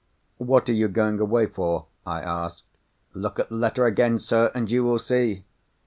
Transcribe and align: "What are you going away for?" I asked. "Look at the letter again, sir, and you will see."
"What 0.39 0.67
are 0.67 0.73
you 0.73 0.87
going 0.87 1.19
away 1.19 1.45
for?" 1.45 1.85
I 2.07 2.21
asked. 2.21 2.63
"Look 3.13 3.37
at 3.37 3.49
the 3.49 3.55
letter 3.55 3.85
again, 3.85 4.17
sir, 4.17 4.51
and 4.55 4.71
you 4.71 4.83
will 4.83 4.97
see." 4.97 5.43